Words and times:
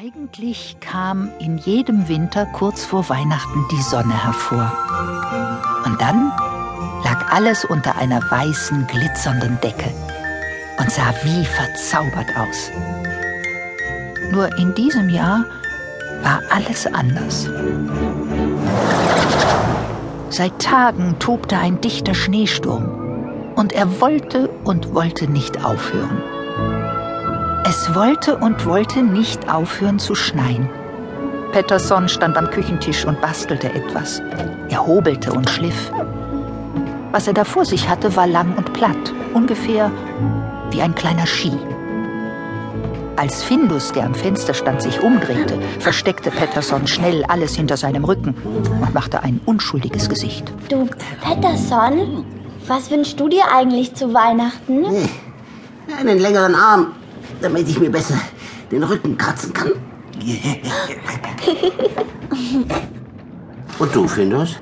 Eigentlich 0.00 0.76
kam 0.78 1.28
in 1.40 1.58
jedem 1.58 2.06
Winter 2.06 2.46
kurz 2.46 2.84
vor 2.84 3.08
Weihnachten 3.08 3.64
die 3.72 3.82
Sonne 3.82 4.14
hervor. 4.24 4.72
Und 5.84 6.00
dann 6.00 6.28
lag 7.02 7.32
alles 7.32 7.64
unter 7.64 7.96
einer 7.96 8.20
weißen, 8.30 8.86
glitzernden 8.86 9.58
Decke 9.60 9.92
und 10.78 10.88
sah 10.92 11.12
wie 11.24 11.44
verzaubert 11.44 12.28
aus. 12.38 12.70
Nur 14.30 14.56
in 14.56 14.72
diesem 14.74 15.08
Jahr 15.08 15.44
war 16.22 16.42
alles 16.48 16.86
anders. 16.86 17.50
Seit 20.28 20.62
Tagen 20.62 21.18
tobte 21.18 21.58
ein 21.58 21.80
dichter 21.80 22.14
Schneesturm 22.14 23.52
und 23.56 23.72
er 23.72 24.00
wollte 24.00 24.48
und 24.62 24.94
wollte 24.94 25.28
nicht 25.28 25.64
aufhören. 25.64 26.22
Es 27.68 27.94
wollte 27.94 28.38
und 28.38 28.64
wollte 28.64 29.02
nicht 29.02 29.52
aufhören 29.52 29.98
zu 29.98 30.14
schneien. 30.14 30.70
Pettersson 31.52 32.08
stand 32.08 32.38
am 32.38 32.48
Küchentisch 32.48 33.04
und 33.04 33.20
bastelte 33.20 33.70
etwas. 33.70 34.22
Er 34.70 34.86
hobelte 34.86 35.34
und 35.34 35.50
schliff. 35.50 35.92
Was 37.12 37.26
er 37.26 37.34
da 37.34 37.44
vor 37.44 37.66
sich 37.66 37.86
hatte, 37.86 38.16
war 38.16 38.26
lang 38.26 38.56
und 38.56 38.72
platt, 38.72 39.12
ungefähr 39.34 39.90
wie 40.70 40.80
ein 40.80 40.94
kleiner 40.94 41.26
Ski. 41.26 41.52
Als 43.16 43.42
Findus, 43.42 43.92
der 43.92 44.06
am 44.06 44.14
Fenster 44.14 44.54
stand, 44.54 44.80
sich 44.80 45.02
umdrehte, 45.02 45.58
versteckte 45.78 46.30
Pettersson 46.30 46.86
schnell 46.86 47.22
alles 47.24 47.54
hinter 47.54 47.76
seinem 47.76 48.04
Rücken 48.04 48.34
und 48.80 48.94
machte 48.94 49.22
ein 49.22 49.42
unschuldiges 49.44 50.08
Gesicht. 50.08 50.50
Du, 50.70 50.88
Pettersson, 51.20 52.24
was 52.66 52.90
wünschst 52.90 53.20
du 53.20 53.28
dir 53.28 53.44
eigentlich 53.54 53.94
zu 53.94 54.14
Weihnachten? 54.14 54.80
Nee, 54.80 55.10
einen 56.00 56.18
längeren 56.18 56.54
Arm, 56.54 56.92
damit 57.40 57.68
ich 57.68 57.78
mir 57.78 57.90
besser 57.90 58.18
den 58.70 58.82
Rücken 58.82 59.16
kratzen 59.16 59.52
kann. 59.52 59.72
Und 63.78 63.94
du, 63.94 64.08
Findus? 64.08 64.56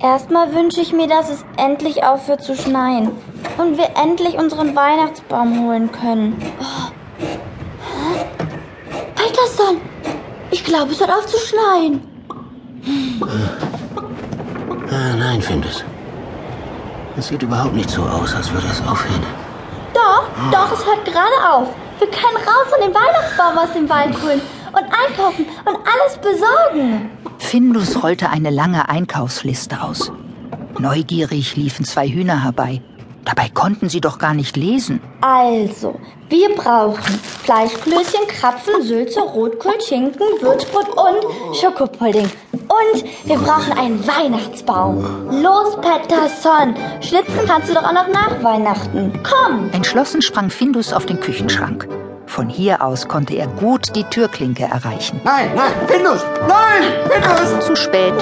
Erstmal 0.00 0.54
wünsche 0.54 0.80
ich 0.80 0.92
mir, 0.92 1.08
dass 1.08 1.28
es 1.28 1.44
endlich 1.56 2.04
aufhört 2.04 2.42
zu 2.42 2.54
schneien 2.54 3.10
und 3.58 3.76
wir 3.76 3.90
endlich 3.96 4.38
unseren 4.38 4.76
Weihnachtsbaum 4.76 5.66
holen 5.66 5.90
können. 5.90 6.40
Oh. 6.60 6.92
Peterson, 9.16 9.80
ich 10.50 10.64
glaube, 10.64 10.92
es 10.92 11.00
hört 11.00 11.10
auf 11.10 11.26
zu 11.26 11.36
schneien. 11.38 12.00
Ah, 14.90 15.16
nein, 15.16 15.42
Findus. 15.42 15.84
Es 17.16 17.28
sieht 17.28 17.42
überhaupt 17.42 17.74
nicht 17.74 17.90
so 17.90 18.02
aus, 18.02 18.34
als 18.34 18.52
würde 18.52 18.68
es 18.68 18.80
aufhören. 18.86 19.47
Doch, 20.08 20.50
doch, 20.50 20.72
es 20.72 20.86
hört 20.86 21.04
gerade 21.04 21.38
auf. 21.52 21.68
Wir 21.98 22.06
können 22.08 22.36
raus 22.36 22.72
und 22.74 22.86
den 22.86 22.94
Weihnachtsbaum 22.94 23.58
aus 23.58 23.72
dem 23.74 23.88
Wald 23.90 24.14
holen 24.22 24.40
und 24.72 24.84
einkaufen 24.84 25.44
und 25.66 25.76
alles 25.76 26.16
besorgen. 26.16 27.10
Findus 27.38 28.02
rollte 28.02 28.30
eine 28.30 28.50
lange 28.50 28.88
Einkaufsliste 28.88 29.82
aus. 29.82 30.10
Neugierig 30.78 31.56
liefen 31.56 31.84
zwei 31.84 32.08
Hühner 32.08 32.44
herbei. 32.44 32.80
Dabei 33.28 33.50
konnten 33.50 33.90
sie 33.90 34.00
doch 34.00 34.18
gar 34.18 34.32
nicht 34.32 34.56
lesen. 34.56 35.02
Also, 35.20 36.00
wir 36.30 36.48
brauchen 36.54 37.20
Fleischklößchen, 37.44 38.26
Krapfen, 38.26 38.82
Sülze, 38.82 39.20
Rotkohl, 39.20 39.78
Schinken, 39.86 40.26
Würzbrot 40.40 40.88
und 40.88 41.54
Schokopudding. 41.54 42.30
Und 42.52 43.04
wir 43.24 43.36
brauchen 43.36 43.72
einen 43.78 44.02
Weihnachtsbaum. 44.06 45.04
Los, 45.42 45.76
Pettersson. 45.76 46.74
Schnitzen 47.02 47.46
kannst 47.46 47.68
du 47.68 47.74
doch 47.74 47.84
auch 47.84 47.92
noch 47.92 48.08
nach 48.08 48.42
Weihnachten. 48.42 49.12
Komm. 49.22 49.68
Entschlossen 49.72 50.22
sprang 50.22 50.48
Findus 50.48 50.94
auf 50.94 51.04
den 51.04 51.20
Küchenschrank. 51.20 51.86
Von 52.28 52.50
hier 52.50 52.82
aus 52.82 53.08
konnte 53.08 53.34
er 53.34 53.46
gut 53.46 53.96
die 53.96 54.04
Türklinke 54.04 54.64
erreichen. 54.64 55.20
Nein, 55.24 55.50
nein, 55.56 55.72
Findus! 55.86 56.24
Nein, 56.46 56.82
Findus! 57.10 57.66
Zu 57.66 57.74
spät. 57.74 58.12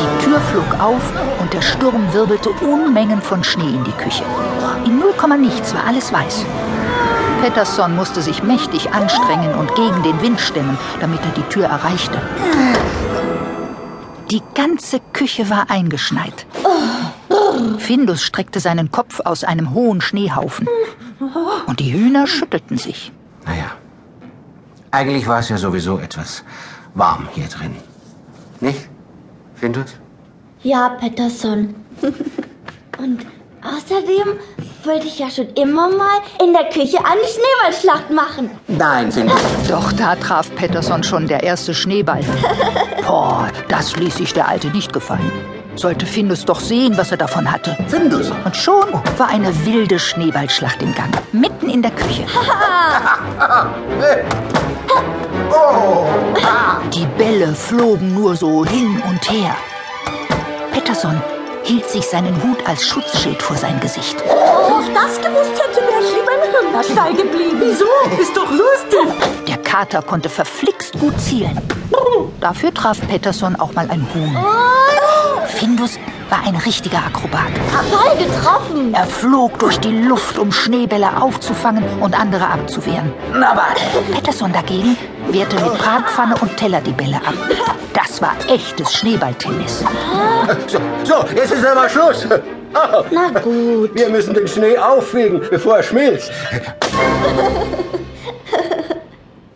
Die 0.00 0.24
Tür 0.24 0.40
flog 0.40 0.80
auf 0.80 1.02
und 1.40 1.52
der 1.52 1.60
Sturm 1.60 2.12
wirbelte 2.12 2.48
Unmengen 2.50 3.20
von 3.20 3.44
Schnee 3.44 3.68
in 3.68 3.84
die 3.84 3.92
Küche. 3.92 4.24
In 4.86 4.98
null 4.98 5.12
Komma 5.12 5.36
nichts 5.36 5.74
war 5.74 5.86
alles 5.86 6.10
weiß. 6.12 6.46
Pettersson 7.42 7.94
musste 7.94 8.22
sich 8.22 8.42
mächtig 8.42 8.90
anstrengen 8.92 9.54
und 9.54 9.74
gegen 9.74 10.02
den 10.02 10.20
Wind 10.22 10.40
stemmen, 10.40 10.78
damit 11.00 11.20
er 11.20 11.32
die 11.32 11.48
Tür 11.48 11.66
erreichte. 11.66 12.18
Die 14.30 14.42
ganze 14.54 15.00
Küche 15.12 15.50
war 15.50 15.68
eingeschneit. 15.68 16.46
Findus 17.78 18.22
streckte 18.22 18.58
seinen 18.58 18.90
Kopf 18.90 19.20
aus 19.20 19.44
einem 19.44 19.74
hohen 19.74 20.00
Schneehaufen. 20.00 20.66
Und 21.66 21.80
die 21.80 21.92
Hühner 21.92 22.26
schüttelten 22.26 22.78
sich. 22.78 23.12
Naja, 23.46 23.72
eigentlich 24.90 25.26
war 25.26 25.40
es 25.40 25.48
ja 25.48 25.56
sowieso 25.56 25.98
etwas 25.98 26.44
warm 26.94 27.28
hier 27.32 27.46
drin. 27.46 27.74
Nicht, 28.60 28.88
Findus? 29.54 29.96
Ja, 30.62 30.90
Pettersson. 30.90 31.74
Und 32.98 33.26
außerdem 33.62 34.38
wollte 34.84 35.06
ich 35.06 35.18
ja 35.18 35.30
schon 35.30 35.48
immer 35.54 35.88
mal 35.88 36.18
in 36.42 36.52
der 36.52 36.64
Küche 36.64 36.98
eine 36.98 37.22
Schneeballschlacht 37.22 38.10
machen. 38.10 38.50
Nein, 38.68 39.10
Findus. 39.10 39.40
Doch 39.68 39.92
da 39.92 40.14
traf 40.16 40.54
Pettersson 40.54 41.02
schon 41.02 41.26
der 41.26 41.42
erste 41.42 41.74
Schneeball. 41.74 42.22
Boah, 43.06 43.48
das 43.68 43.96
ließ 43.96 44.16
sich 44.16 44.32
der 44.32 44.48
Alte 44.48 44.68
nicht 44.68 44.92
gefallen. 44.92 45.30
Sollte 45.74 46.06
Findus 46.06 46.44
doch 46.44 46.60
sehen, 46.60 46.96
was 46.96 47.10
er 47.10 47.16
davon 47.16 47.50
hatte. 47.50 47.76
Findus! 47.88 48.30
Und 48.44 48.56
schon 48.56 48.92
war 49.16 49.28
eine 49.28 49.52
wilde 49.64 49.98
Schneeballschlacht 49.98 50.82
im 50.82 50.94
Gang, 50.94 51.10
mitten 51.32 51.68
in 51.70 51.82
der 51.82 51.90
Küche. 51.92 52.24
Oh! 55.50 56.06
Die 56.92 57.06
Bälle 57.18 57.54
flogen 57.54 58.14
nur 58.14 58.36
so 58.36 58.64
hin 58.66 59.02
und 59.08 59.30
her. 59.30 59.56
Pettersson 60.72 61.20
hielt 61.64 61.88
sich 61.88 62.06
seinen 62.06 62.34
Hut 62.42 62.58
als 62.66 62.86
Schutzschild 62.86 63.40
vor 63.42 63.56
sein 63.56 63.80
Gesicht. 63.80 64.16
Wenn 64.20 64.86
ich 64.86 64.92
das 64.92 65.16
gewusst 65.20 65.52
hätte, 65.54 65.80
wäre 65.80 66.02
ich 66.02 66.14
lieber 66.14 66.32
im 66.32 66.68
Hühnerstall 66.68 67.14
geblieben. 67.14 67.60
Wieso? 67.60 68.20
Ist 68.20 68.36
doch 68.36 68.50
lustig. 68.50 69.14
Der 69.48 69.58
Kater 69.58 70.02
konnte 70.02 70.28
verflixt 70.28 70.98
gut 70.98 71.18
zielen. 71.20 71.58
Dafür 72.40 72.74
traf 72.74 72.98
Pettersson 73.08 73.56
auch 73.56 73.72
mal 73.72 73.88
ein 73.88 74.06
Huhn. 74.14 74.36
Findus 75.52 75.98
war 76.30 76.40
ein 76.46 76.56
richtiger 76.56 76.98
Akrobat. 76.98 77.52
Voll 77.90 78.16
getroffen. 78.26 78.94
Er 78.94 79.04
flog 79.06 79.58
durch 79.58 79.78
die 79.80 79.90
Luft, 80.02 80.38
um 80.38 80.50
Schneebälle 80.50 81.20
aufzufangen 81.20 81.84
und 82.00 82.18
andere 82.18 82.46
abzuwehren. 82.48 83.12
Aber 83.34 83.66
Pettersson 84.12 84.52
dagegen 84.52 84.96
wehrte 85.28 85.56
mit 85.56 85.78
Bratpfanne 85.78 86.34
und 86.40 86.56
Teller 86.56 86.80
die 86.80 86.92
Bälle 86.92 87.16
ab. 87.16 87.34
Das 87.92 88.20
war 88.22 88.34
echtes 88.48 88.92
Schneeballtennis. 88.94 89.84
so, 90.66 90.78
so, 91.04 91.24
jetzt 91.36 91.52
ist 91.52 91.64
aber 91.66 91.88
Schluss. 91.88 92.26
Oh, 92.74 93.04
Na 93.10 93.28
gut. 93.40 93.94
wir 93.94 94.08
müssen 94.08 94.32
den 94.32 94.48
Schnee 94.48 94.78
aufwiegen, 94.78 95.42
bevor 95.50 95.76
er 95.76 95.82
schmilzt. 95.82 96.30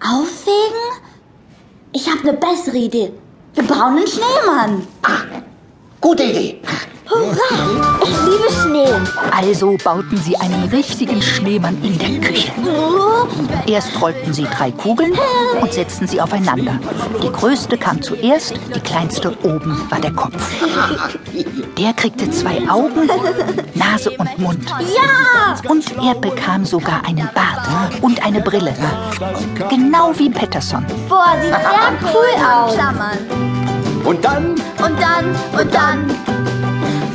Aufwägen? 0.00 0.82
Ich 1.92 2.08
habe 2.10 2.20
eine 2.28 2.32
bessere 2.32 2.76
Idee. 2.76 3.12
Wir 3.54 3.62
bauen 3.64 3.96
einen 3.98 4.06
Schneemann. 4.08 4.86
Gute 6.04 6.22
Idee. 6.22 6.60
Hurra! 7.08 7.98
Ich 8.02 8.10
liebe 8.10 8.52
Schnee. 8.60 8.94
Also 9.32 9.78
bauten 9.82 10.18
sie 10.18 10.36
einen 10.36 10.64
richtigen 10.64 11.22
Schneemann 11.22 11.82
in 11.82 11.98
der 11.98 12.20
Küche. 12.20 12.52
Erst 13.66 13.98
rollten 14.02 14.34
sie 14.34 14.44
drei 14.44 14.70
Kugeln 14.70 15.14
und 15.62 15.72
setzten 15.72 16.06
sie 16.06 16.20
aufeinander. 16.20 16.78
Die 17.22 17.32
größte 17.32 17.78
kam 17.78 18.02
zuerst, 18.02 18.52
die 18.74 18.80
kleinste 18.80 19.34
oben 19.44 19.80
war 19.88 19.98
der 19.98 20.12
Kopf. 20.12 20.36
Der 21.78 21.94
kriegte 21.94 22.30
zwei 22.30 22.58
Augen, 22.68 23.08
Nase 23.72 24.10
und 24.10 24.38
Mund. 24.38 24.68
Ja! 24.68 25.56
Und 25.70 25.86
er 26.06 26.14
bekam 26.16 26.66
sogar 26.66 27.00
einen 27.06 27.30
Bart 27.34 27.66
und 28.02 28.22
eine 28.22 28.42
Brille. 28.42 28.74
Genau 29.70 30.12
wie 30.18 30.28
Pettersson. 30.28 30.84
Boah, 31.08 31.34
sieht 31.40 31.48
sehr 31.48 32.12
cool 32.12 32.44
aus. 32.46 33.63
Und 34.04 34.24
dann 34.24 34.50
Und 34.50 35.00
dann, 35.00 35.34
und 35.58 35.74
dann 35.74 36.08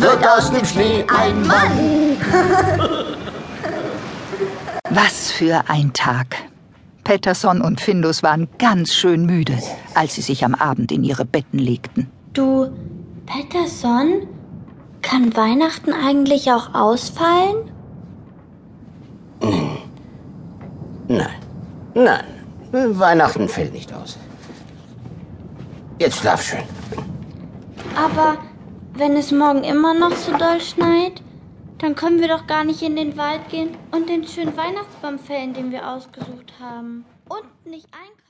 wird 0.00 0.26
aus 0.26 0.52
dem 0.52 0.64
Schnee 0.64 1.04
ein 1.08 1.46
Mann. 1.46 2.16
Was 4.90 5.32
für 5.32 5.64
ein 5.68 5.92
Tag. 5.92 6.36
Pettersson 7.02 7.60
und 7.60 7.80
Findus 7.80 8.22
waren 8.22 8.48
ganz 8.58 8.94
schön 8.94 9.26
müde, 9.26 9.58
als 9.94 10.14
sie 10.14 10.22
sich 10.22 10.44
am 10.44 10.54
Abend 10.54 10.92
in 10.92 11.02
ihre 11.02 11.24
Betten 11.24 11.58
legten. 11.58 12.08
Du, 12.32 12.70
Pettersson, 13.26 14.28
kann 15.02 15.36
Weihnachten 15.36 15.92
eigentlich 15.92 16.50
auch 16.52 16.74
ausfallen? 16.74 17.70
Nein, 21.08 21.28
nein, 21.94 22.24
Weihnachten 22.72 23.48
fällt 23.48 23.72
nicht 23.72 23.92
aus. 23.92 24.18
Jetzt 25.98 26.18
schlaf 26.18 26.42
schön. 26.42 26.62
Aber 27.96 28.36
wenn 28.94 29.16
es 29.16 29.32
morgen 29.32 29.64
immer 29.64 29.94
noch 29.94 30.12
so 30.12 30.36
doll 30.36 30.60
schneit, 30.60 31.22
dann 31.78 31.94
können 31.94 32.20
wir 32.20 32.28
doch 32.28 32.46
gar 32.46 32.64
nicht 32.64 32.82
in 32.82 32.96
den 32.96 33.16
Wald 33.16 33.48
gehen 33.48 33.76
und 33.92 34.08
den 34.08 34.26
schönen 34.26 34.56
Weihnachtsbaum 34.56 35.18
fällen, 35.18 35.54
den 35.54 35.70
wir 35.70 35.88
ausgesucht 35.88 36.52
haben. 36.60 37.06
Und 37.28 37.66
nicht 37.66 37.86
einkaufen. 37.92 38.16